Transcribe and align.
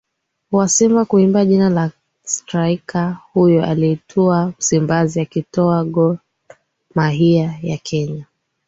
wa 0.51 0.67
Simba 0.69 1.05
kuimba 1.05 1.45
jina 1.45 1.69
la 1.69 1.91
straika 2.23 3.17
huyo 3.33 3.65
aliyetua 3.65 4.53
Msimbazi 4.59 5.21
akitokea 5.21 5.83
Gor 5.83 6.17
Mahia 6.95 7.59
ya 7.61 7.77
Kenya 7.77 8.25